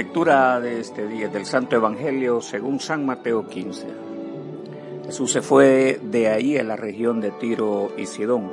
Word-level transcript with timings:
lectura 0.00 0.58
de 0.60 0.80
este 0.80 1.06
día 1.06 1.28
del 1.28 1.44
Santo 1.44 1.76
Evangelio 1.76 2.40
según 2.40 2.80
San 2.80 3.04
Mateo 3.04 3.46
15. 3.46 3.86
Jesús 5.04 5.30
se 5.30 5.42
fue 5.42 6.00
de 6.02 6.28
ahí 6.28 6.56
a 6.56 6.62
la 6.62 6.74
región 6.74 7.20
de 7.20 7.32
Tiro 7.32 7.92
y 7.98 8.06
Sidón. 8.06 8.50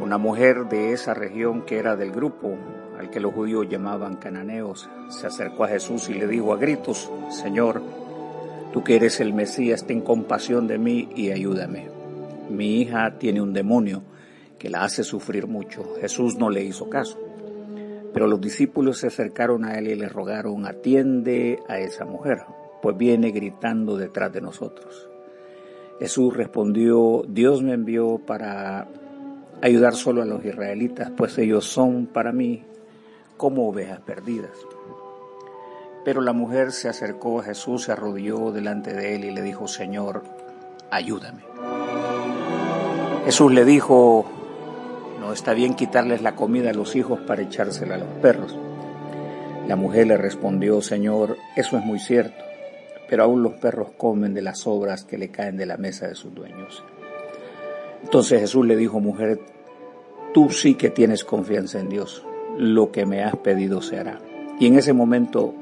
Una 0.00 0.18
mujer 0.18 0.64
de 0.68 0.92
esa 0.92 1.14
región 1.14 1.62
que 1.62 1.78
era 1.78 1.94
del 1.94 2.10
grupo 2.10 2.56
al 2.98 3.10
que 3.10 3.20
los 3.20 3.32
judíos 3.32 3.68
llamaban 3.68 4.16
cananeos 4.16 4.90
se 5.08 5.28
acercó 5.28 5.62
a 5.62 5.68
Jesús 5.68 6.08
y 6.08 6.14
le 6.14 6.26
dijo 6.26 6.52
a 6.52 6.56
gritos, 6.56 7.08
Señor, 7.30 7.80
tú 8.72 8.82
que 8.82 8.96
eres 8.96 9.20
el 9.20 9.32
Mesías, 9.32 9.86
ten 9.86 10.00
compasión 10.00 10.66
de 10.66 10.78
mí 10.78 11.08
y 11.14 11.30
ayúdame. 11.30 11.90
Mi 12.50 12.80
hija 12.80 13.20
tiene 13.20 13.40
un 13.40 13.52
demonio 13.52 14.02
que 14.58 14.68
la 14.68 14.82
hace 14.82 15.04
sufrir 15.04 15.46
mucho. 15.46 15.84
Jesús 16.00 16.36
no 16.38 16.50
le 16.50 16.64
hizo 16.64 16.90
caso. 16.90 17.27
Pero 18.18 18.26
los 18.26 18.40
discípulos 18.40 18.98
se 18.98 19.06
acercaron 19.06 19.64
a 19.64 19.78
él 19.78 19.86
y 19.86 19.94
le 19.94 20.08
rogaron, 20.08 20.66
atiende 20.66 21.62
a 21.68 21.78
esa 21.78 22.04
mujer, 22.04 22.42
pues 22.82 22.96
viene 22.96 23.30
gritando 23.30 23.96
detrás 23.96 24.32
de 24.32 24.40
nosotros. 24.40 25.08
Jesús 26.00 26.36
respondió, 26.36 27.22
Dios 27.28 27.62
me 27.62 27.74
envió 27.74 28.18
para 28.18 28.88
ayudar 29.62 29.94
solo 29.94 30.22
a 30.22 30.24
los 30.24 30.44
israelitas, 30.44 31.12
pues 31.16 31.38
ellos 31.38 31.64
son 31.66 32.06
para 32.06 32.32
mí 32.32 32.64
como 33.36 33.68
ovejas 33.68 34.00
perdidas. 34.00 34.50
Pero 36.04 36.20
la 36.20 36.32
mujer 36.32 36.72
se 36.72 36.88
acercó 36.88 37.38
a 37.38 37.44
Jesús, 37.44 37.84
se 37.84 37.92
arrodilló 37.92 38.50
delante 38.50 38.94
de 38.94 39.14
él 39.14 39.26
y 39.26 39.30
le 39.30 39.42
dijo, 39.42 39.68
Señor, 39.68 40.24
ayúdame. 40.90 41.44
Jesús 43.26 43.52
le 43.52 43.64
dijo, 43.64 44.37
no 45.20 45.32
está 45.32 45.52
bien 45.54 45.74
quitarles 45.74 46.22
la 46.22 46.34
comida 46.34 46.70
a 46.70 46.74
los 46.74 46.96
hijos 46.96 47.20
para 47.20 47.42
echársela 47.42 47.96
a 47.96 47.98
los 47.98 48.08
perros. 48.22 48.56
La 49.66 49.76
mujer 49.76 50.06
le 50.06 50.16
respondió, 50.16 50.80
Señor, 50.80 51.36
eso 51.56 51.76
es 51.76 51.84
muy 51.84 51.98
cierto, 51.98 52.42
pero 53.08 53.24
aún 53.24 53.42
los 53.42 53.54
perros 53.54 53.88
comen 53.96 54.32
de 54.32 54.42
las 54.42 54.60
sobras 54.60 55.04
que 55.04 55.18
le 55.18 55.28
caen 55.28 55.56
de 55.56 55.66
la 55.66 55.76
mesa 55.76 56.06
de 56.06 56.14
sus 56.14 56.34
dueños. 56.34 56.82
Entonces 58.02 58.40
Jesús 58.40 58.64
le 58.64 58.76
dijo, 58.76 59.00
mujer, 59.00 59.40
tú 60.32 60.50
sí 60.50 60.74
que 60.74 60.90
tienes 60.90 61.24
confianza 61.24 61.80
en 61.80 61.88
Dios, 61.88 62.24
lo 62.56 62.92
que 62.92 63.04
me 63.04 63.22
has 63.22 63.36
pedido 63.36 63.82
se 63.82 63.98
hará. 63.98 64.20
Y 64.58 64.66
en 64.66 64.78
ese 64.78 64.92
momento 64.92 65.54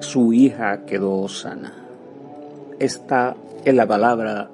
su 0.00 0.32
hija 0.32 0.84
quedó 0.84 1.26
sana. 1.28 1.72
Esta 2.78 3.34
es 3.64 3.74
la 3.74 3.86
palabra 3.86 4.50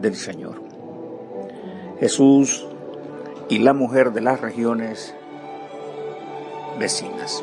del 0.00 0.14
Señor. 0.14 0.65
Jesús 2.00 2.66
y 3.48 3.58
la 3.58 3.72
mujer 3.72 4.12
de 4.12 4.20
las 4.20 4.40
regiones 4.40 5.14
vecinas. 6.78 7.42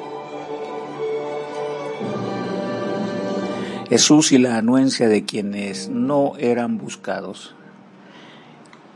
Jesús 3.89 4.31
y 4.31 4.37
la 4.37 4.57
anuencia 4.57 5.07
de 5.07 5.25
quienes 5.25 5.89
no 5.89 6.33
eran 6.37 6.77
buscados. 6.77 7.55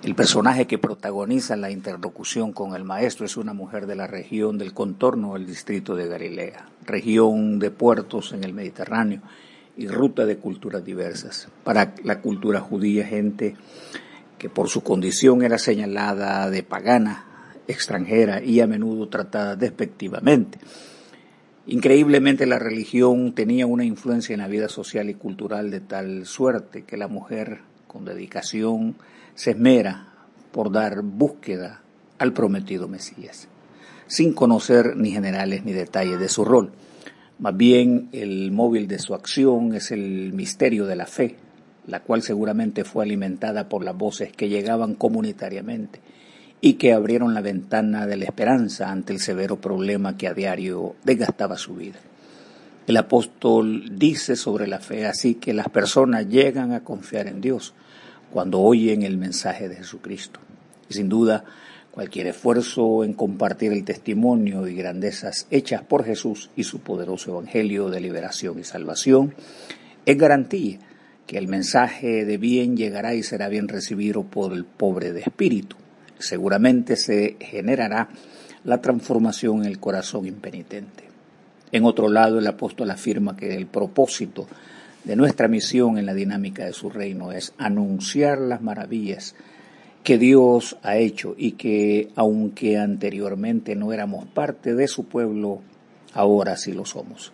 El 0.04 0.14
personaje 0.14 0.68
que 0.68 0.78
protagoniza 0.78 1.56
la 1.56 1.72
interlocución 1.72 2.54
con 2.54 2.76
el 2.76 2.84
maestro 2.84 3.26
es 3.26 3.36
una 3.36 3.54
mujer 3.54 3.88
de 3.88 3.96
la 3.96 4.06
región 4.06 4.60
del 4.60 4.74
contorno 4.74 5.34
del 5.34 5.48
distrito 5.48 5.96
de 5.96 6.08
Galilea, 6.08 6.68
región 6.86 7.58
de 7.58 7.72
puertos 7.72 8.32
en 8.32 8.44
el 8.44 8.54
Mediterráneo 8.54 9.22
y 9.76 9.88
ruta 9.88 10.26
de 10.26 10.38
culturas 10.38 10.86
diversas. 10.86 11.50
Para 11.64 11.96
la 12.04 12.22
cultura 12.22 12.60
judía, 12.60 13.06
gente 13.06 13.56
que 14.38 14.50
por 14.50 14.70
su 14.70 14.82
condición 14.84 15.42
era 15.44 15.58
señalada 15.58 16.50
de 16.50 16.64
pagana, 16.64 17.26
extranjera 17.68 18.42
y 18.42 18.62
a 18.62 18.68
menudo 18.68 19.10
tratada 19.10 19.56
despectivamente. 19.56 20.60
Increíblemente 21.66 22.46
la 22.46 22.60
religión 22.60 23.34
tenía 23.34 23.66
una 23.66 23.84
influencia 23.84 24.34
en 24.34 24.40
la 24.40 24.48
vida 24.48 24.70
social 24.70 25.10
y 25.10 25.16
cultural 25.16 25.70
de 25.70 25.82
tal 25.82 26.26
suerte 26.26 26.84
que 26.84 26.96
la 26.96 27.10
mujer 27.10 27.60
con 27.88 28.06
dedicación 28.06 28.96
se 29.36 29.52
esmera 29.52 30.14
por 30.52 30.72
dar 30.72 31.02
búsqueda 31.02 31.82
al 32.20 32.32
prometido 32.32 32.88
Mesías, 32.88 33.50
sin 34.08 34.34
conocer 34.34 34.96
ni 34.96 35.12
generales 35.12 35.66
ni 35.66 35.74
detalles 35.74 36.20
de 36.20 36.30
su 36.30 36.46
rol. 36.46 36.72
Más 37.40 37.56
bien 37.56 38.10
el 38.14 38.52
móvil 38.52 38.88
de 38.88 39.00
su 39.00 39.14
acción 39.14 39.76
es 39.76 39.92
el 39.92 40.32
misterio 40.34 40.86
de 40.86 40.96
la 40.96 41.06
fe, 41.06 41.36
la 41.88 42.02
cual 42.02 42.22
seguramente 42.22 42.84
fue 42.84 43.06
alimentada 43.06 43.70
por 43.70 43.84
las 43.84 43.98
voces 43.98 44.32
que 44.32 44.50
llegaban 44.50 44.94
comunitariamente 44.94 46.02
y 46.60 46.74
que 46.74 46.94
abrieron 46.94 47.34
la 47.34 47.42
ventana 47.42 48.06
de 48.06 48.18
la 48.18 48.26
esperanza 48.26 48.92
ante 48.92 49.14
el 49.14 49.20
severo 49.20 49.60
problema 49.62 50.18
que 50.18 50.28
a 50.28 50.34
diario 50.34 50.96
desgastaba 51.04 51.58
su 51.58 51.76
vida. 51.76 52.00
El 52.88 52.98
apóstol 52.98 53.98
dice 53.98 54.36
sobre 54.36 54.68
la 54.68 54.80
fe 54.80 55.06
así 55.06 55.36
que 55.36 55.54
las 55.54 55.70
personas 55.70 56.28
llegan 56.28 56.72
a 56.74 56.84
confiar 56.84 57.28
en 57.28 57.42
Dios 57.42 57.74
cuando 58.32 58.60
oyen 58.60 59.04
el 59.04 59.18
mensaje 59.18 59.70
de 59.70 59.76
Jesucristo. 59.76 60.40
Y 60.90 60.94
sin 60.94 61.10
duda, 61.10 61.44
cualquier 61.92 62.28
esfuerzo 62.28 63.04
en 63.04 63.14
compartir 63.14 63.74
el 63.74 63.84
testimonio 63.84 64.68
y 64.68 64.76
grandezas 64.76 65.48
hechas 65.52 65.82
por 65.84 66.06
Jesús 66.06 66.50
y 66.56 66.64
su 66.64 66.80
poderoso 66.80 67.32
evangelio 67.32 67.90
de 67.90 68.00
liberación 68.00 68.60
y 68.60 68.64
salvación 68.64 69.34
es 70.06 70.18
garantía 70.18 70.80
que 71.28 71.38
el 71.38 71.48
mensaje 71.48 72.26
de 72.26 72.38
bien 72.38 72.78
llegará 72.78 73.14
y 73.14 73.22
será 73.22 73.50
bien 73.50 73.68
recibido 73.68 74.24
por 74.24 74.54
el 74.54 74.64
pobre 74.64 75.12
de 75.12 75.20
espíritu. 75.20 75.76
Seguramente 76.18 76.96
se 76.96 77.36
generará 77.40 78.10
la 78.64 78.82
transformación 78.82 79.60
en 79.60 79.66
el 79.66 79.80
corazón 79.80 80.26
impenitente. 80.26 81.04
En 81.72 81.84
otro 81.84 82.08
lado, 82.08 82.40
el 82.40 82.48
apóstol 82.48 82.90
afirma 82.90 83.36
que 83.36 83.54
el 83.54 83.68
propósito 83.68 84.48
de 85.04 85.16
nuestra 85.18 85.50
misión 85.50 85.98
en 85.98 86.06
la 86.06 86.14
dinámica 86.14 86.66
de 86.66 86.74
su 86.74 86.90
reino 86.90 87.34
es 87.34 87.54
anunciar 87.58 88.40
las 88.40 88.62
maravillas 88.62 89.36
que 90.04 90.18
Dios 90.18 90.78
ha 90.84 90.96
hecho 90.96 91.36
y 91.38 91.52
que, 91.52 92.10
aunque 92.16 92.78
anteriormente 92.78 93.76
no 93.76 93.92
éramos 93.92 94.26
parte 94.28 94.74
de 94.74 94.88
su 94.88 95.04
pueblo, 95.04 95.60
ahora 96.14 96.56
sí 96.56 96.72
lo 96.72 96.86
somos. 96.86 97.34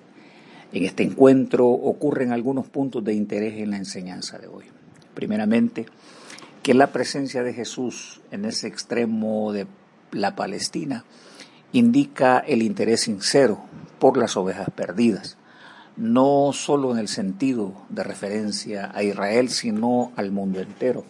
En 0.74 0.86
este 0.86 1.04
encuentro 1.04 1.68
ocurren 1.68 2.32
algunos 2.32 2.68
puntos 2.68 3.04
de 3.04 3.14
interés 3.14 3.60
en 3.60 3.70
la 3.70 3.78
enseñanza 3.78 4.40
de 4.40 4.48
hoy. 4.48 4.66
Primeramente, 5.14 5.86
que 6.64 6.74
la 6.74 6.92
presencia 6.92 7.44
de 7.44 7.54
Jesús 7.54 8.22
en 8.32 8.46
ese 8.46 8.70
extremo 8.70 9.54
de 9.54 9.68
la 10.12 10.36
Palestina 10.36 11.06
indica 11.74 12.40
el 12.40 12.64
interés 12.64 13.02
sincero 13.02 13.60
por 14.00 14.18
las 14.18 14.36
ovejas 14.36 14.72
perdidas, 14.76 15.38
no 15.96 16.54
solo 16.54 16.92
en 16.92 16.98
el 16.98 17.08
sentido 17.08 17.74
de 17.90 18.04
referencia 18.04 18.90
a 18.96 19.04
Israel, 19.04 19.50
sino 19.50 20.12
al 20.16 20.32
mundo 20.32 20.60
entero, 20.60 21.06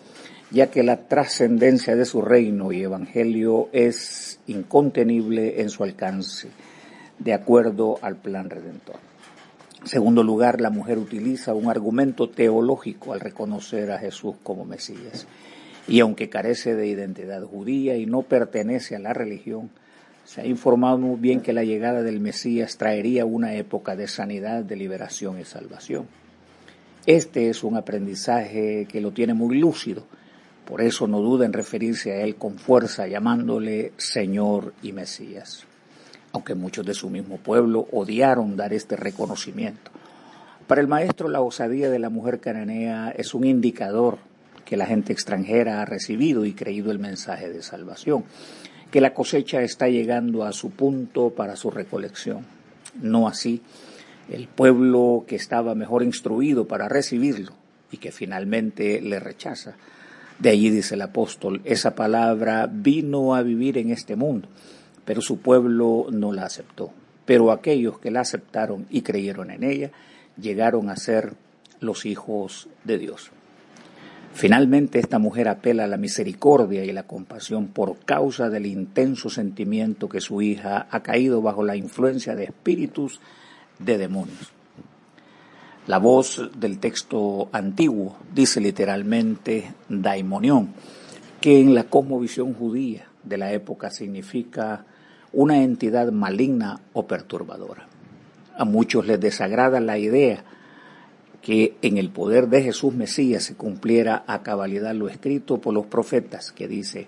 ya 0.52 0.70
que 0.72 0.84
la 0.84 1.08
trascendencia 1.08 1.96
de 1.96 2.04
su 2.04 2.22
reino 2.22 2.74
y 2.74 2.82
evangelio 2.82 3.70
es 3.72 4.42
incontenible 4.46 5.62
en 5.62 5.70
su 5.70 5.86
alcance, 5.86 6.50
de 7.18 7.34
acuerdo 7.34 7.98
al 8.02 8.18
plan 8.18 8.50
redentor. 8.50 8.98
Segundo 9.86 10.24
lugar, 10.24 10.62
la 10.62 10.70
mujer 10.70 10.98
utiliza 10.98 11.54
un 11.54 11.70
argumento 11.70 12.30
teológico 12.30 13.12
al 13.12 13.20
reconocer 13.20 13.92
a 13.92 14.00
Jesús 14.00 14.36
como 14.42 14.64
Mesías. 14.64 15.28
Y 15.90 16.00
aunque 16.00 16.30
carece 16.30 16.74
de 16.74 16.88
identidad 16.88 17.44
judía 17.44 17.98
y 17.98 18.06
no 18.06 18.22
pertenece 18.22 18.96
a 18.96 19.00
la 19.00 19.12
religión, 19.12 19.70
se 20.24 20.40
ha 20.40 20.46
informado 20.46 20.98
muy 20.98 21.20
bien 21.20 21.42
que 21.42 21.52
la 21.52 21.66
llegada 21.66 22.02
del 22.02 22.22
Mesías 22.22 22.78
traería 22.78 23.26
una 23.26 23.56
época 23.56 23.98
de 23.98 24.08
sanidad, 24.08 24.64
de 24.64 24.78
liberación 24.78 25.42
y 25.42 25.44
salvación. 25.44 26.08
Este 27.06 27.50
es 27.50 27.62
un 27.66 27.76
aprendizaje 27.76 28.88
que 28.90 29.02
lo 29.02 29.12
tiene 29.12 29.34
muy 29.34 29.60
lúcido, 29.60 30.06
por 30.66 30.82
eso 30.82 31.08
no 31.08 31.20
duda 31.20 31.46
en 31.46 31.52
referirse 31.52 32.14
a 32.14 32.22
él 32.22 32.38
con 32.38 32.58
fuerza, 32.58 33.06
llamándole 33.06 33.92
Señor 33.98 34.74
y 34.82 34.94
Mesías 34.94 35.68
aunque 36.34 36.56
muchos 36.56 36.86
de 36.86 36.96
su 36.96 37.10
mismo 37.10 37.38
pueblo 37.38 37.88
odiaron 37.92 38.58
dar 38.58 38.74
este 38.74 38.96
reconocimiento. 38.96 39.92
Para 40.68 40.82
el 40.82 40.88
maestro, 40.88 41.30
la 41.30 41.42
osadía 41.42 41.90
de 41.90 42.00
la 42.00 42.10
mujer 42.10 42.40
cananea 42.40 43.14
es 43.16 43.34
un 43.34 43.46
indicador 43.46 44.18
que 44.66 44.76
la 44.76 44.88
gente 44.88 45.14
extranjera 45.14 45.82
ha 45.82 45.86
recibido 45.86 46.46
y 46.46 46.54
creído 46.54 46.92
el 46.92 47.00
mensaje 47.00 47.50
de 47.50 47.62
salvación, 47.62 48.24
que 48.90 49.02
la 49.02 49.14
cosecha 49.14 49.62
está 49.62 49.88
llegando 49.88 50.44
a 50.44 50.52
su 50.52 50.72
punto 50.72 51.30
para 51.30 51.56
su 51.56 51.70
recolección. 51.70 52.46
No 53.02 53.28
así 53.28 53.62
el 54.30 54.48
pueblo 54.48 55.26
que 55.28 55.36
estaba 55.36 55.76
mejor 55.76 56.02
instruido 56.02 56.68
para 56.68 56.88
recibirlo 56.88 57.52
y 57.92 57.98
que 57.98 58.12
finalmente 58.12 59.02
le 59.02 59.20
rechaza. 59.20 59.76
De 60.40 60.50
allí 60.50 60.70
dice 60.70 60.96
el 60.96 61.02
apóstol, 61.02 61.62
esa 61.66 61.94
palabra 61.94 62.68
vino 62.72 63.36
a 63.36 63.44
vivir 63.44 63.78
en 63.78 63.92
este 63.92 64.16
mundo 64.16 64.48
pero 65.06 65.22
su 65.22 65.40
pueblo 65.40 66.08
no 66.12 66.32
la 66.32 66.46
aceptó. 66.46 66.92
Pero 67.26 67.52
aquellos 67.52 68.00
que 68.00 68.12
la 68.12 68.22
aceptaron 68.22 68.86
y 68.90 69.02
creyeron 69.02 69.52
en 69.52 69.64
ella 69.64 69.92
llegaron 70.40 70.90
a 70.90 70.96
ser 70.96 71.34
los 71.80 72.06
hijos 72.06 72.68
de 72.84 72.98
Dios. 72.98 73.32
Finalmente 74.34 75.00
esta 75.00 75.20
mujer 75.20 75.48
apela 75.48 75.84
a 75.84 75.88
la 75.88 75.98
misericordia 75.98 76.84
y 76.84 76.92
la 76.92 77.04
compasión 77.04 77.68
por 77.68 78.00
causa 78.00 78.50
del 78.50 78.66
intenso 78.66 79.30
sentimiento 79.30 80.10
que 80.10 80.22
su 80.22 80.42
hija 80.42 80.88
ha 80.90 81.04
caído 81.04 81.42
bajo 81.42 81.64
la 81.64 81.76
influencia 81.76 82.36
de 82.36 82.46
espíritus 82.46 83.20
de 83.78 84.00
demonios. 84.00 84.52
La 85.86 86.00
voz 86.00 86.50
del 86.58 86.80
texto 86.80 87.50
antiguo 87.52 88.18
dice 88.34 88.60
literalmente 88.60 89.74
daimonión, 89.88 90.74
que 91.40 91.60
en 91.60 91.76
la 91.76 91.84
cosmovisión 91.84 92.54
judía 92.54 93.06
de 93.24 93.38
la 93.38 93.52
época 93.52 93.92
significa 93.92 94.86
una 95.34 95.64
entidad 95.64 96.12
maligna 96.12 96.80
o 96.94 97.08
perturbadora. 97.08 97.88
A 98.56 98.66
muchos 98.66 99.08
les 99.08 99.20
desagrada 99.20 99.80
la 99.80 99.98
idea 99.98 100.44
que 101.42 101.76
en 101.82 101.98
el 101.98 102.10
poder 102.10 102.48
de 102.48 102.62
Jesús 102.62 102.94
Mesías 102.94 103.44
se 103.44 103.56
cumpliera 103.56 104.24
a 104.28 104.44
cabalidad 104.44 104.94
lo 104.94 105.10
escrito 105.10 105.60
por 105.60 105.74
los 105.74 105.88
profetas, 105.88 106.52
que 106.54 106.70
dice, 106.70 107.08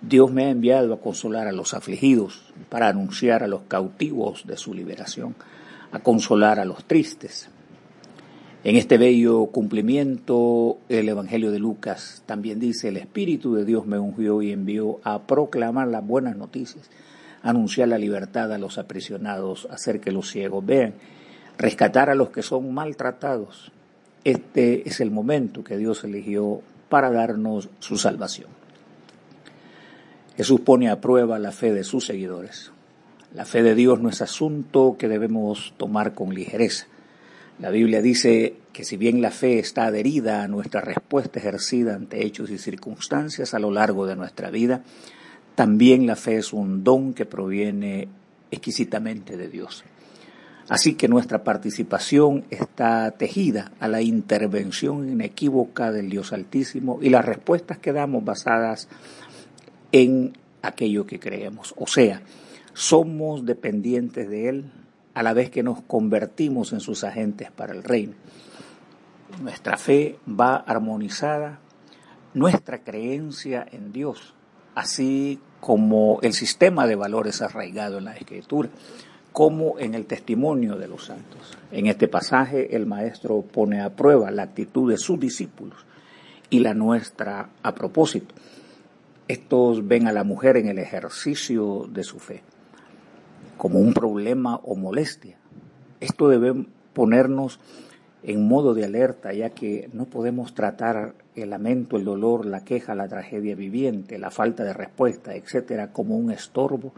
Dios 0.00 0.32
me 0.32 0.46
ha 0.46 0.50
enviado 0.50 0.94
a 0.94 1.00
consolar 1.00 1.46
a 1.46 1.52
los 1.52 1.74
afligidos, 1.74 2.54
para 2.70 2.88
anunciar 2.88 3.42
a 3.42 3.48
los 3.48 3.62
cautivos 3.68 4.46
de 4.46 4.56
su 4.56 4.72
liberación, 4.72 5.34
a 5.92 5.98
consolar 5.98 6.58
a 6.58 6.64
los 6.64 6.84
tristes. 6.84 7.50
En 8.64 8.76
este 8.76 8.96
bello 8.96 9.46
cumplimiento, 9.46 10.78
el 10.88 11.08
Evangelio 11.08 11.50
de 11.50 11.58
Lucas 11.58 12.22
también 12.24 12.60
dice, 12.60 12.88
el 12.88 12.96
Espíritu 12.96 13.54
de 13.54 13.64
Dios 13.64 13.86
me 13.86 13.98
ungió 13.98 14.40
y 14.40 14.52
envió 14.52 15.00
a 15.04 15.22
proclamar 15.22 15.88
las 15.88 16.06
buenas 16.06 16.36
noticias, 16.36 16.88
anunciar 17.42 17.88
la 17.88 17.98
libertad 17.98 18.52
a 18.52 18.58
los 18.58 18.78
aprisionados, 18.78 19.66
hacer 19.70 20.00
que 20.00 20.12
los 20.12 20.30
ciegos 20.30 20.64
vean 20.64 20.94
rescatar 21.60 22.08
a 22.08 22.14
los 22.14 22.30
que 22.30 22.42
son 22.42 22.72
maltratados. 22.72 23.70
Este 24.24 24.88
es 24.88 25.00
el 25.00 25.10
momento 25.10 25.62
que 25.62 25.76
Dios 25.76 26.04
eligió 26.04 26.62
para 26.88 27.10
darnos 27.10 27.68
su 27.80 27.98
salvación. 27.98 28.48
Jesús 30.36 30.60
pone 30.60 30.88
a 30.88 31.02
prueba 31.02 31.38
la 31.38 31.52
fe 31.52 31.72
de 31.72 31.84
sus 31.84 32.06
seguidores. 32.06 32.72
La 33.34 33.44
fe 33.44 33.62
de 33.62 33.74
Dios 33.74 34.00
no 34.00 34.08
es 34.08 34.22
asunto 34.22 34.96
que 34.98 35.06
debemos 35.06 35.74
tomar 35.76 36.14
con 36.14 36.34
ligereza. 36.34 36.86
La 37.58 37.68
Biblia 37.68 38.00
dice 38.00 38.56
que 38.72 38.84
si 38.84 38.96
bien 38.96 39.20
la 39.20 39.30
fe 39.30 39.58
está 39.58 39.84
adherida 39.84 40.42
a 40.42 40.48
nuestra 40.48 40.80
respuesta 40.80 41.38
ejercida 41.38 41.94
ante 41.94 42.24
hechos 42.24 42.50
y 42.50 42.56
circunstancias 42.56 43.52
a 43.52 43.58
lo 43.58 43.70
largo 43.70 44.06
de 44.06 44.16
nuestra 44.16 44.50
vida, 44.50 44.82
también 45.60 46.06
la 46.06 46.16
fe 46.16 46.38
es 46.38 46.54
un 46.54 46.84
don 46.84 47.12
que 47.12 47.26
proviene 47.26 48.08
exquisitamente 48.50 49.36
de 49.36 49.46
Dios. 49.50 49.84
Así 50.70 50.94
que 50.94 51.06
nuestra 51.06 51.44
participación 51.44 52.46
está 52.48 53.10
tejida 53.10 53.70
a 53.78 53.86
la 53.86 54.00
intervención 54.00 55.06
inequívoca 55.06 55.92
del 55.92 56.08
Dios 56.08 56.32
Altísimo 56.32 56.98
y 57.02 57.10
las 57.10 57.26
respuestas 57.26 57.76
que 57.76 57.92
damos 57.92 58.24
basadas 58.24 58.88
en 59.92 60.32
aquello 60.62 61.04
que 61.04 61.20
creemos. 61.20 61.74
O 61.76 61.86
sea, 61.86 62.22
somos 62.72 63.44
dependientes 63.44 64.30
de 64.30 64.48
Él 64.48 64.72
a 65.12 65.22
la 65.22 65.34
vez 65.34 65.50
que 65.50 65.62
nos 65.62 65.82
convertimos 65.82 66.72
en 66.72 66.80
sus 66.80 67.04
agentes 67.04 67.50
para 67.50 67.74
el 67.74 67.84
reino. 67.84 68.14
Nuestra 69.42 69.76
fe 69.76 70.18
va 70.26 70.56
armonizada, 70.56 71.60
nuestra 72.32 72.78
creencia 72.78 73.66
en 73.70 73.92
Dios, 73.92 74.32
así 74.74 75.38
como 75.60 76.18
el 76.22 76.32
sistema 76.32 76.86
de 76.86 76.96
valores 76.96 77.42
arraigado 77.42 77.98
en 77.98 78.06
la 78.06 78.16
Escritura 78.16 78.68
como 79.32 79.78
en 79.78 79.94
el 79.94 80.06
testimonio 80.06 80.76
de 80.76 80.88
los 80.88 81.06
santos. 81.06 81.56
En 81.70 81.86
este 81.86 82.08
pasaje 82.08 82.74
el 82.74 82.86
maestro 82.86 83.42
pone 83.42 83.80
a 83.80 83.94
prueba 83.94 84.30
la 84.30 84.42
actitud 84.42 84.90
de 84.90 84.98
sus 84.98 85.20
discípulos 85.20 85.78
y 86.48 86.60
la 86.60 86.74
nuestra 86.74 87.50
a 87.62 87.74
propósito. 87.74 88.34
Estos 89.28 89.86
ven 89.86 90.08
a 90.08 90.12
la 90.12 90.24
mujer 90.24 90.56
en 90.56 90.66
el 90.66 90.78
ejercicio 90.78 91.86
de 91.88 92.02
su 92.02 92.18
fe 92.18 92.42
como 93.56 93.78
un 93.78 93.92
problema 93.92 94.56
o 94.56 94.74
molestia. 94.74 95.36
Esto 96.00 96.28
debe 96.28 96.64
ponernos 96.94 97.60
en 98.22 98.46
modo 98.46 98.74
de 98.74 98.84
alerta, 98.84 99.32
ya 99.32 99.50
que 99.50 99.88
no 99.92 100.04
podemos 100.04 100.54
tratar 100.54 101.14
el 101.34 101.50
lamento, 101.50 101.96
el 101.96 102.04
dolor, 102.04 102.44
la 102.44 102.64
queja, 102.64 102.94
la 102.94 103.08
tragedia 103.08 103.54
viviente, 103.54 104.18
la 104.18 104.30
falta 104.30 104.64
de 104.64 104.72
respuesta, 104.72 105.34
etcétera, 105.34 105.92
como 105.92 106.16
un 106.16 106.30
estorbo 106.30 106.92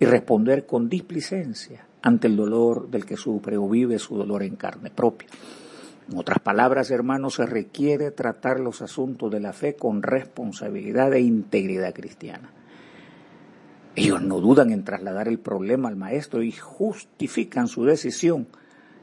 y 0.00 0.04
responder 0.04 0.66
con 0.66 0.88
displicencia 0.88 1.86
ante 2.02 2.26
el 2.26 2.36
dolor 2.36 2.90
del 2.90 3.06
que 3.06 3.16
sufre 3.16 3.56
o 3.56 3.68
vive 3.68 3.98
su 3.98 4.16
dolor 4.16 4.42
en 4.42 4.56
carne 4.56 4.90
propia. 4.90 5.28
En 6.10 6.18
otras 6.18 6.40
palabras, 6.40 6.90
hermanos, 6.90 7.34
se 7.34 7.46
requiere 7.46 8.10
tratar 8.10 8.60
los 8.60 8.82
asuntos 8.82 9.30
de 9.30 9.40
la 9.40 9.52
fe 9.52 9.74
con 9.74 10.02
responsabilidad 10.02 11.14
e 11.14 11.20
integridad 11.20 11.94
cristiana. 11.94 12.50
Ellos 13.96 14.20
no 14.20 14.40
dudan 14.40 14.70
en 14.70 14.84
trasladar 14.84 15.28
el 15.28 15.38
problema 15.38 15.88
al 15.88 15.96
maestro 15.96 16.42
y 16.42 16.50
justifican 16.52 17.68
su 17.68 17.84
decisión 17.84 18.48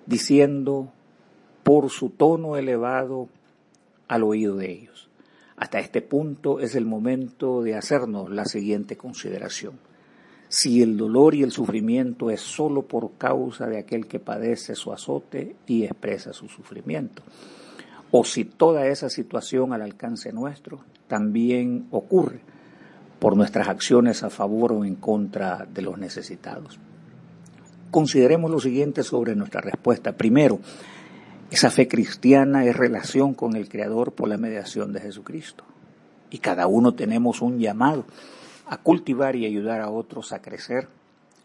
diciendo 0.06 0.94
por 1.64 1.90
su 1.90 2.10
tono 2.10 2.56
elevado 2.56 3.30
al 4.08 4.24
oído 4.24 4.56
de 4.56 4.72
ellos. 4.72 5.10
Hasta 5.58 5.80
este 5.80 6.02
punto 6.02 6.60
es 6.60 6.76
el 6.76 6.86
momento 6.86 7.62
de 7.62 7.76
hacernos 7.76 8.30
la 8.30 8.46
siguiente 8.46 8.98
consideración 8.98 9.80
si 10.52 10.82
el 10.82 10.98
dolor 10.98 11.34
y 11.34 11.44
el 11.44 11.52
sufrimiento 11.52 12.30
es 12.30 12.42
solo 12.42 12.82
por 12.82 13.14
causa 13.14 13.68
de 13.68 13.78
aquel 13.78 14.06
que 14.06 14.20
padece 14.20 14.76
su 14.76 14.92
azote 14.92 15.56
y 15.66 15.86
expresa 15.86 16.34
su 16.34 16.50
sufrimiento, 16.50 17.24
o 18.12 18.26
si 18.26 18.44
toda 18.44 18.86
esa 18.88 19.10
situación 19.10 19.72
al 19.72 19.82
alcance 19.82 20.34
nuestro 20.34 20.84
también 21.08 21.88
ocurre 21.92 22.42
por 23.18 23.38
nuestras 23.38 23.70
acciones 23.70 24.24
a 24.24 24.30
favor 24.30 24.74
o 24.74 24.84
en 24.84 24.96
contra 24.96 25.66
de 25.74 25.84
los 25.84 25.98
necesitados. 25.98 26.80
Consideremos 27.90 28.52
lo 28.52 28.60
siguiente 28.60 29.04
sobre 29.04 29.38
nuestra 29.38 29.62
respuesta. 29.62 30.18
Primero, 30.18 30.60
esa 31.52 31.70
fe 31.70 31.90
cristiana 31.90 32.64
es 32.64 32.78
relación 32.78 33.34
con 33.34 33.58
el 33.58 33.68
Creador 33.68 34.14
por 34.14 34.30
la 34.30 34.38
mediación 34.38 34.94
de 34.94 35.02
Jesucristo. 35.02 35.66
Y 36.30 36.38
cada 36.38 36.66
uno 36.66 36.94
tenemos 36.94 37.42
un 37.42 37.60
llamado 37.60 38.06
a 38.68 38.78
cultivar 38.78 39.36
y 39.36 39.46
ayudar 39.46 39.82
a 39.82 39.90
otros 39.90 40.32
a 40.32 40.42
crecer 40.42 40.88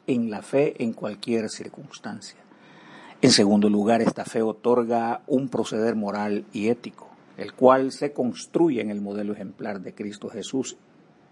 en 0.07 0.31
la 0.31 0.43
fe 0.43 0.81
en 0.85 0.93
cualquier 0.93 1.51
circunstancia. 1.51 2.39
En 3.21 3.33
segundo 3.33 3.69
lugar, 3.69 4.01
esta 4.01 4.25
fe 4.25 4.43
otorga 4.43 5.23
un 5.27 5.49
proceder 5.49 5.97
moral 5.97 6.45
y 6.53 6.69
ético, 6.69 7.09
el 7.37 7.55
cual 7.55 7.91
se 7.91 8.13
construye 8.13 8.81
en 8.81 8.91
el 8.91 9.01
modelo 9.01 9.33
ejemplar 9.33 9.81
de 9.81 9.93
Cristo 9.93 10.29
Jesús 10.29 10.77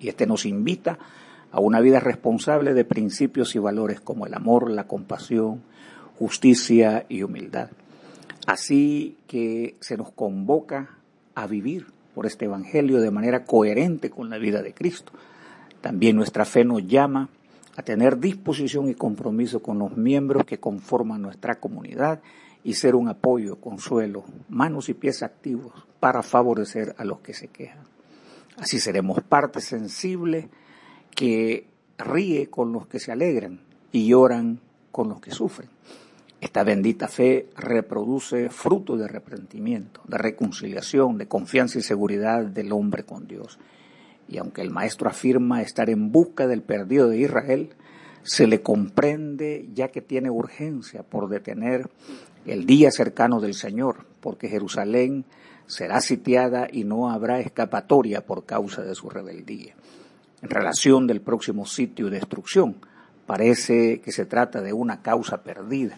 y 0.00 0.09
este 0.09 0.26
nos 0.26 0.47
invita 0.47 0.99
a 1.52 1.61
una 1.61 1.78
vida 1.78 2.00
responsable 2.00 2.75
de 2.75 2.85
principios 2.85 3.54
y 3.54 3.61
valores 3.61 4.00
como 4.00 4.26
el 4.26 4.35
amor, 4.35 4.69
la 4.69 4.88
compasión, 4.88 5.62
justicia 6.19 7.07
y 7.09 7.23
humildad. 7.23 7.69
Así 8.47 9.17
que 9.27 9.77
se 9.81 9.97
nos 9.97 10.13
convoca 10.13 10.99
a 11.35 11.47
vivir 11.47 11.87
por 12.15 12.27
este 12.27 12.45
Evangelio 12.45 13.01
de 13.01 13.11
manera 13.11 13.45
coherente 13.45 14.11
con 14.11 14.31
la 14.31 14.39
vida 14.39 14.63
de 14.63 14.75
Cristo 14.75 15.13
también 15.85 16.17
nuestra 16.17 16.47
fe 16.47 16.65
nos 16.65 16.87
llama 16.87 17.29
a 17.77 17.83
tener 17.83 18.19
disposición 18.19 18.89
y 18.89 18.95
compromiso 18.95 19.61
con 19.61 19.79
los 19.79 19.99
miembros 19.99 20.47
que 20.47 20.59
conforman 20.59 21.21
nuestra 21.21 21.57
comunidad 21.57 22.23
y 22.63 22.73
ser 22.73 22.95
un 22.95 23.07
apoyo, 23.09 23.57
consuelo, 23.57 24.25
manos 24.49 24.89
y 24.89 24.95
pies 24.95 25.23
activos 25.23 25.75
para 26.01 26.23
favorecer 26.23 26.95
a 26.97 27.05
los 27.05 27.21
que 27.21 27.35
se 27.35 27.49
quejan. 27.49 27.85
Así 28.57 28.81
seremos 28.81 29.21
parte 29.21 29.61
sensible 29.61 30.49
que 31.15 31.67
ríe 31.99 32.49
con 32.49 32.73
los 32.73 32.87
que 32.87 32.99
se 32.99 33.13
alegran 33.13 33.61
y 33.93 34.07
lloran 34.07 34.61
con 34.91 35.11
los 35.11 35.21
que 35.21 35.33
sufren. 35.33 35.69
Esta 36.45 36.63
bendita 36.63 37.09
fe 37.09 37.49
reproduce 37.57 38.51
fruto 38.51 38.99
de 38.99 39.07
arrepentimiento, 39.07 40.03
de 40.07 40.19
reconciliación, 40.19 41.17
de 41.17 41.27
confianza 41.27 41.79
y 41.79 41.83
seguridad 41.83 42.45
del 42.45 42.71
hombre 42.73 43.03
con 43.05 43.27
Dios. 43.27 43.59
Y 44.29 44.37
aunque 44.37 44.61
el 44.61 44.69
maestro 44.69 45.09
afirma 45.09 45.63
estar 45.63 45.89
en 45.89 46.13
busca 46.13 46.47
del 46.47 46.61
perdido 46.61 47.09
de 47.09 47.17
Israel, 47.17 47.71
se 48.25 48.47
le 48.47 48.61
comprende 48.61 49.71
ya 49.73 49.89
que 49.89 50.03
tiene 50.03 50.29
urgencia 50.29 51.03
por 51.03 51.31
detener 51.31 51.89
el 52.45 52.67
día 52.67 52.91
cercano 52.91 53.41
del 53.41 53.55
Señor, 53.55 54.05
porque 54.21 54.51
Jerusalén 54.51 55.25
será 55.67 56.03
sitiada 56.03 56.69
y 56.71 56.85
no 56.85 57.11
habrá 57.11 57.41
escapatoria 57.41 58.27
por 58.27 58.45
causa 58.45 58.83
de 58.83 58.95
su 58.95 59.09
rebeldía. 59.09 59.75
En 60.43 60.51
relación 60.51 61.07
del 61.07 61.23
próximo 61.23 61.65
sitio 61.65 62.11
de 62.11 62.19
destrucción, 62.19 62.77
parece 63.25 64.03
que 64.03 64.13
se 64.13 64.27
trata 64.27 64.61
de 64.61 64.75
una 64.75 65.01
causa 65.01 65.43
perdida. 65.43 65.97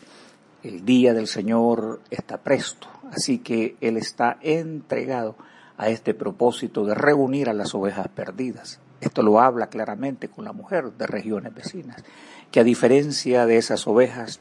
El 0.66 0.84
día 0.84 1.14
del 1.14 1.28
Señor 1.28 2.00
está 2.10 2.38
presto, 2.38 2.88
así 3.12 3.38
que 3.38 3.76
Él 3.80 3.96
está 3.96 4.36
entregado 4.40 5.36
a 5.76 5.90
este 5.90 6.12
propósito 6.12 6.84
de 6.84 6.92
reunir 6.92 7.48
a 7.48 7.54
las 7.54 7.72
ovejas 7.72 8.08
perdidas. 8.08 8.80
Esto 9.00 9.22
lo 9.22 9.40
habla 9.40 9.68
claramente 9.68 10.26
con 10.26 10.44
la 10.44 10.52
mujer 10.52 10.90
de 10.90 11.06
regiones 11.06 11.54
vecinas, 11.54 12.02
que 12.50 12.58
a 12.58 12.64
diferencia 12.64 13.46
de 13.46 13.58
esas 13.58 13.86
ovejas 13.86 14.40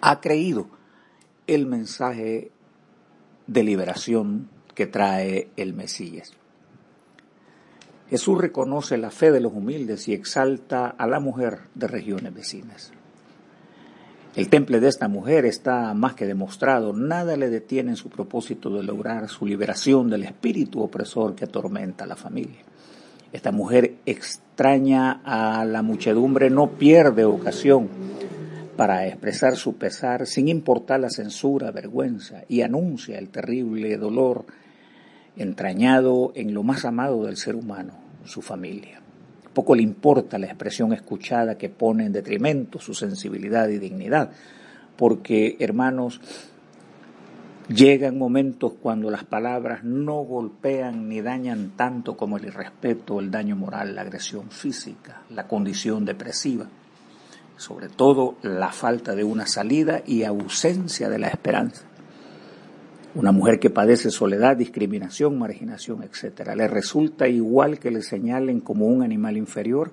ha 0.00 0.22
creído 0.22 0.68
el 1.46 1.66
mensaje 1.66 2.50
de 3.46 3.62
liberación 3.62 4.48
que 4.74 4.86
trae 4.86 5.50
el 5.56 5.74
Mesías. 5.74 6.32
Jesús 8.08 8.38
reconoce 8.40 8.96
la 8.96 9.10
fe 9.10 9.30
de 9.30 9.40
los 9.40 9.52
humildes 9.52 10.08
y 10.08 10.14
exalta 10.14 10.86
a 10.88 11.06
la 11.06 11.20
mujer 11.20 11.68
de 11.74 11.88
regiones 11.88 12.32
vecinas. 12.32 12.90
El 14.36 14.50
temple 14.50 14.80
de 14.80 14.88
esta 14.88 15.08
mujer 15.08 15.46
está 15.46 15.94
más 15.94 16.12
que 16.12 16.26
demostrado, 16.26 16.92
nada 16.92 17.38
le 17.38 17.48
detiene 17.48 17.92
en 17.92 17.96
su 17.96 18.10
propósito 18.10 18.68
de 18.68 18.82
lograr 18.82 19.30
su 19.30 19.46
liberación 19.46 20.10
del 20.10 20.24
espíritu 20.24 20.82
opresor 20.82 21.34
que 21.34 21.46
atormenta 21.46 22.04
a 22.04 22.06
la 22.06 22.16
familia. 22.16 22.60
Esta 23.32 23.50
mujer 23.50 23.94
extraña 24.04 25.22
a 25.24 25.64
la 25.64 25.80
muchedumbre 25.80 26.50
no 26.50 26.72
pierde 26.72 27.24
ocasión 27.24 27.88
para 28.76 29.06
expresar 29.06 29.56
su 29.56 29.76
pesar 29.76 30.26
sin 30.26 30.48
importar 30.48 31.00
la 31.00 31.08
censura, 31.08 31.70
vergüenza, 31.70 32.42
y 32.46 32.60
anuncia 32.60 33.18
el 33.18 33.30
terrible 33.30 33.96
dolor 33.96 34.44
entrañado 35.38 36.32
en 36.34 36.52
lo 36.52 36.62
más 36.62 36.84
amado 36.84 37.24
del 37.24 37.38
ser 37.38 37.56
humano, 37.56 37.94
su 38.26 38.42
familia. 38.42 39.00
Poco 39.56 39.74
le 39.74 39.80
importa 39.80 40.36
la 40.36 40.48
expresión 40.48 40.92
escuchada 40.92 41.56
que 41.56 41.70
pone 41.70 42.04
en 42.04 42.12
detrimento 42.12 42.78
su 42.78 42.92
sensibilidad 42.92 43.66
y 43.70 43.78
dignidad, 43.78 44.30
porque, 44.98 45.56
hermanos, 45.60 46.20
llegan 47.66 48.18
momentos 48.18 48.74
cuando 48.82 49.10
las 49.10 49.24
palabras 49.24 49.82
no 49.82 50.16
golpean 50.16 51.08
ni 51.08 51.22
dañan 51.22 51.72
tanto 51.74 52.18
como 52.18 52.36
el 52.36 52.44
irrespeto, 52.44 53.18
el 53.18 53.30
daño 53.30 53.56
moral, 53.56 53.94
la 53.94 54.02
agresión 54.02 54.50
física, 54.50 55.22
la 55.30 55.48
condición 55.48 56.04
depresiva 56.04 56.68
sobre 57.56 57.88
todo 57.88 58.34
la 58.42 58.70
falta 58.70 59.14
de 59.14 59.24
una 59.24 59.46
salida 59.46 60.02
y 60.04 60.24
ausencia 60.24 61.08
de 61.08 61.18
la 61.18 61.28
esperanza. 61.28 61.84
Una 63.16 63.32
mujer 63.32 63.58
que 63.58 63.70
padece 63.70 64.10
soledad, 64.10 64.58
discriminación, 64.58 65.38
marginación, 65.38 66.02
etc. 66.02 66.50
Le 66.54 66.68
resulta 66.68 67.26
igual 67.26 67.78
que 67.78 67.90
le 67.90 68.02
señalen 68.02 68.60
como 68.60 68.86
un 68.88 69.02
animal 69.02 69.38
inferior 69.38 69.90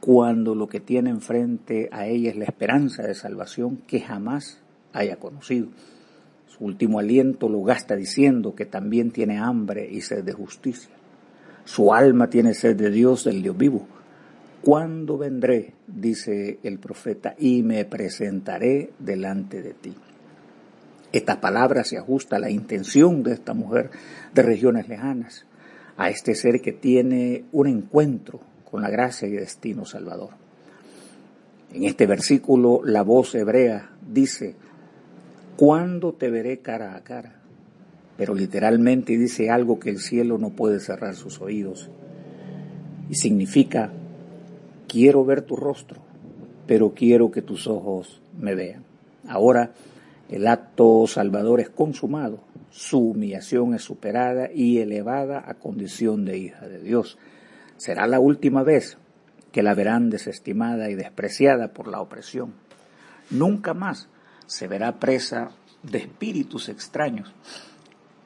cuando 0.00 0.54
lo 0.54 0.66
que 0.68 0.80
tiene 0.80 1.10
enfrente 1.10 1.90
a 1.92 2.06
ella 2.06 2.30
es 2.30 2.36
la 2.36 2.46
esperanza 2.46 3.02
de 3.02 3.14
salvación 3.14 3.76
que 3.86 4.00
jamás 4.00 4.58
haya 4.94 5.16
conocido. 5.16 5.68
Su 6.46 6.64
último 6.64 6.98
aliento 6.98 7.50
lo 7.50 7.62
gasta 7.62 7.94
diciendo 7.94 8.54
que 8.54 8.64
también 8.64 9.10
tiene 9.10 9.36
hambre 9.36 9.86
y 9.90 10.00
sed 10.00 10.24
de 10.24 10.32
justicia. 10.32 10.94
Su 11.66 11.92
alma 11.92 12.30
tiene 12.30 12.54
sed 12.54 12.74
de 12.76 12.90
Dios, 12.90 13.24
del 13.24 13.42
Dios 13.42 13.56
vivo 13.58 13.86
¿Cuándo 14.62 15.18
vendré? 15.18 15.74
dice 15.86 16.58
el 16.62 16.78
profeta, 16.78 17.34
y 17.36 17.62
me 17.64 17.84
presentaré 17.84 18.92
delante 18.98 19.60
de 19.60 19.74
ti. 19.74 19.92
Esta 21.12 21.40
palabra 21.40 21.84
se 21.84 21.98
ajusta 21.98 22.36
a 22.36 22.40
la 22.40 22.50
intención 22.50 23.22
de 23.22 23.34
esta 23.34 23.52
mujer 23.52 23.90
de 24.34 24.42
regiones 24.42 24.88
lejanas, 24.88 25.44
a 25.98 26.08
este 26.08 26.34
ser 26.34 26.62
que 26.62 26.72
tiene 26.72 27.44
un 27.52 27.68
encuentro 27.68 28.40
con 28.70 28.80
la 28.80 28.88
gracia 28.88 29.28
y 29.28 29.32
destino 29.32 29.84
salvador. 29.84 30.30
En 31.72 31.84
este 31.84 32.06
versículo 32.06 32.80
la 32.84 33.02
voz 33.02 33.34
hebrea 33.34 33.90
dice, 34.10 34.54
¿cuándo 35.56 36.14
te 36.14 36.30
veré 36.30 36.60
cara 36.60 36.96
a 36.96 37.04
cara? 37.04 37.40
Pero 38.16 38.34
literalmente 38.34 39.16
dice 39.18 39.50
algo 39.50 39.78
que 39.78 39.90
el 39.90 39.98
cielo 39.98 40.38
no 40.38 40.50
puede 40.50 40.80
cerrar 40.80 41.14
sus 41.14 41.40
oídos. 41.42 41.90
Y 43.10 43.16
significa, 43.16 43.92
quiero 44.88 45.24
ver 45.24 45.42
tu 45.42 45.56
rostro, 45.56 46.00
pero 46.66 46.94
quiero 46.94 47.30
que 47.30 47.42
tus 47.42 47.66
ojos 47.66 48.22
me 48.38 48.54
vean. 48.54 48.84
Ahora 49.28 49.72
el 50.32 50.48
acto 50.48 51.06
salvador 51.06 51.60
es 51.60 51.68
consumado, 51.68 52.42
su 52.70 53.10
humillación 53.10 53.74
es 53.74 53.82
superada 53.82 54.50
y 54.50 54.78
elevada 54.78 55.44
a 55.46 55.54
condición 55.54 56.24
de 56.24 56.38
hija 56.38 56.66
de 56.68 56.80
Dios. 56.80 57.18
Será 57.76 58.06
la 58.06 58.18
última 58.18 58.62
vez 58.62 58.96
que 59.52 59.62
la 59.62 59.74
verán 59.74 60.08
desestimada 60.08 60.88
y 60.88 60.94
despreciada 60.94 61.74
por 61.74 61.86
la 61.86 62.00
opresión. 62.00 62.54
Nunca 63.28 63.74
más 63.74 64.08
se 64.46 64.68
verá 64.68 64.98
presa 64.98 65.50
de 65.82 65.98
espíritus 65.98 66.70
extraños. 66.70 67.34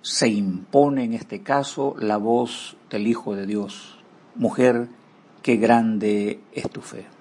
Se 0.00 0.28
impone 0.28 1.02
en 1.02 1.12
este 1.12 1.42
caso 1.42 1.96
la 1.98 2.18
voz 2.18 2.76
del 2.88 3.08
Hijo 3.08 3.34
de 3.34 3.46
Dios. 3.46 3.98
Mujer, 4.36 4.86
qué 5.42 5.56
grande 5.56 6.38
es 6.52 6.70
tu 6.70 6.82
fe. 6.82 7.15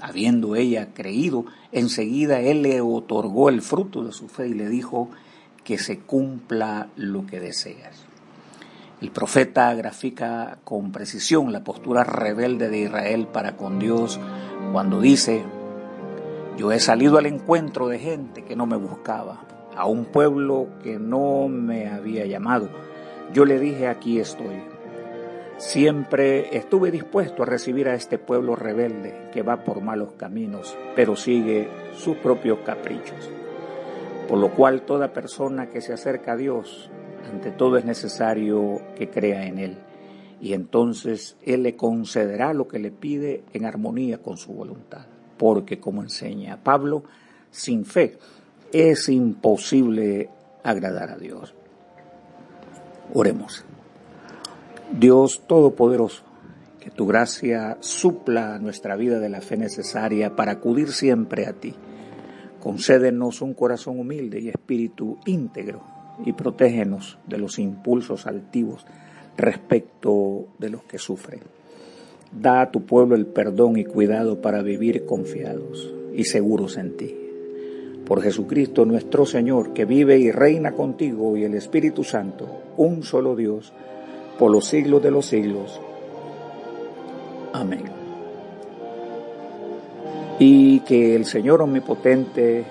Habiendo 0.00 0.56
ella 0.56 0.94
creído, 0.94 1.44
enseguida 1.72 2.40
él 2.40 2.62
le 2.62 2.80
otorgó 2.80 3.48
el 3.48 3.62
fruto 3.62 4.04
de 4.04 4.12
su 4.12 4.28
fe 4.28 4.48
y 4.48 4.54
le 4.54 4.68
dijo 4.68 5.10
que 5.64 5.78
se 5.78 5.98
cumpla 5.98 6.88
lo 6.96 7.26
que 7.26 7.40
deseas. 7.40 8.04
El 9.00 9.10
profeta 9.10 9.72
grafica 9.74 10.58
con 10.64 10.92
precisión 10.92 11.52
la 11.52 11.64
postura 11.64 12.04
rebelde 12.04 12.68
de 12.68 12.80
Israel 12.80 13.26
para 13.26 13.56
con 13.56 13.78
Dios 13.78 14.20
cuando 14.72 15.00
dice, 15.00 15.42
yo 16.58 16.72
he 16.72 16.80
salido 16.80 17.16
al 17.16 17.24
encuentro 17.24 17.88
de 17.88 17.98
gente 17.98 18.44
que 18.44 18.56
no 18.56 18.66
me 18.66 18.76
buscaba, 18.76 19.40
a 19.74 19.86
un 19.86 20.04
pueblo 20.04 20.68
que 20.82 20.98
no 20.98 21.48
me 21.48 21.88
había 21.88 22.26
llamado. 22.26 22.68
Yo 23.32 23.46
le 23.46 23.58
dije, 23.58 23.88
aquí 23.88 24.20
estoy. 24.20 24.60
Siempre 25.60 26.56
estuve 26.56 26.90
dispuesto 26.90 27.42
a 27.42 27.46
recibir 27.46 27.86
a 27.86 27.94
este 27.94 28.16
pueblo 28.16 28.56
rebelde 28.56 29.28
que 29.30 29.42
va 29.42 29.62
por 29.62 29.82
malos 29.82 30.14
caminos, 30.14 30.74
pero 30.96 31.16
sigue 31.16 31.68
sus 31.94 32.16
propios 32.16 32.60
caprichos. 32.60 33.30
Por 34.26 34.38
lo 34.38 34.54
cual 34.54 34.86
toda 34.86 35.12
persona 35.12 35.68
que 35.68 35.82
se 35.82 35.92
acerca 35.92 36.32
a 36.32 36.36
Dios, 36.36 36.88
ante 37.30 37.50
todo 37.50 37.76
es 37.76 37.84
necesario 37.84 38.80
que 38.96 39.10
crea 39.10 39.44
en 39.44 39.58
Él. 39.58 39.76
Y 40.40 40.54
entonces 40.54 41.36
Él 41.42 41.64
le 41.64 41.76
concederá 41.76 42.54
lo 42.54 42.66
que 42.66 42.78
le 42.78 42.90
pide 42.90 43.44
en 43.52 43.66
armonía 43.66 44.16
con 44.16 44.38
su 44.38 44.54
voluntad. 44.54 45.04
Porque 45.36 45.78
como 45.78 46.00
enseña 46.00 46.56
Pablo, 46.64 47.04
sin 47.50 47.84
fe 47.84 48.16
es 48.72 49.10
imposible 49.10 50.30
agradar 50.64 51.10
a 51.10 51.18
Dios. 51.18 51.54
Oremos. 53.12 53.62
Dios 54.98 55.42
Todopoderoso, 55.46 56.24
que 56.80 56.90
tu 56.90 57.06
gracia 57.06 57.78
supla 57.80 58.58
nuestra 58.58 58.96
vida 58.96 59.20
de 59.20 59.28
la 59.28 59.40
fe 59.40 59.56
necesaria 59.56 60.34
para 60.34 60.52
acudir 60.52 60.90
siempre 60.92 61.46
a 61.46 61.52
ti. 61.52 61.74
Concédenos 62.58 63.40
un 63.40 63.54
corazón 63.54 64.00
humilde 64.00 64.40
y 64.40 64.48
espíritu 64.48 65.18
íntegro 65.26 65.82
y 66.24 66.32
protégenos 66.32 67.18
de 67.26 67.38
los 67.38 67.58
impulsos 67.60 68.26
altivos 68.26 68.84
respecto 69.36 70.48
de 70.58 70.70
los 70.70 70.82
que 70.82 70.98
sufren. 70.98 71.40
Da 72.32 72.60
a 72.60 72.70
tu 72.72 72.84
pueblo 72.84 73.14
el 73.14 73.26
perdón 73.26 73.76
y 73.76 73.84
cuidado 73.84 74.42
para 74.42 74.60
vivir 74.60 75.06
confiados 75.06 75.94
y 76.14 76.24
seguros 76.24 76.76
en 76.76 76.96
ti. 76.96 77.14
Por 78.04 78.22
Jesucristo 78.22 78.84
nuestro 78.84 79.24
Señor, 79.24 79.72
que 79.72 79.84
vive 79.84 80.18
y 80.18 80.32
reina 80.32 80.72
contigo 80.72 81.36
y 81.36 81.44
el 81.44 81.54
Espíritu 81.54 82.02
Santo, 82.02 82.48
un 82.76 83.04
solo 83.04 83.36
Dios, 83.36 83.72
por 84.40 84.50
los 84.50 84.64
siglos 84.64 85.02
de 85.02 85.10
los 85.10 85.26
siglos. 85.26 85.78
Amén. 87.52 87.84
Y 90.38 90.80
que 90.80 91.14
el 91.14 91.26
Señor 91.26 91.60
omnipotente 91.60 92.64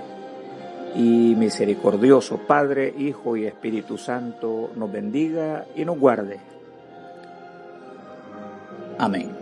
y 0.95 1.35
misericordioso 1.37 2.39
Padre, 2.47 2.91
Hijo 2.97 3.37
y 3.37 3.45
Espíritu 3.45 3.99
Santo 3.99 4.71
nos 4.75 4.91
bendiga 4.91 5.65
y 5.75 5.85
nos 5.85 5.99
guarde. 5.99 6.39
Amén. 8.97 9.38